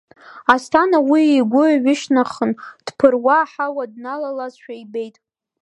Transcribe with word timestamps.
Асҭана 0.53 0.99
уи 1.09 1.23
игәы 1.37 1.63
ҩышьҭнахын, 1.83 2.51
дԥыруа 2.85 3.37
аҳауа 3.41 3.83
дналалазшәа 3.91 4.73
ибеит. 4.83 5.15